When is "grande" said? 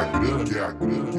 0.00-0.58, 0.72-1.13